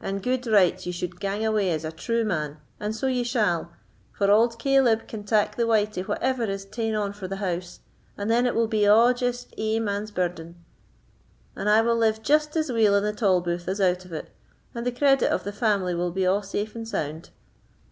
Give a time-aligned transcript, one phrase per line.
[0.00, 3.70] "And gude right ye suld gang away as a true man, and so ye shall;
[4.10, 7.78] for auld Caleb can tak the wyte of whatever is taen on for the house,
[8.18, 10.56] and then it will be a' just ae man's burden;
[11.54, 14.30] and I will live just as weel in the tolbooth as out of it,
[14.74, 17.30] and the credit of the family will be a' safe and sound."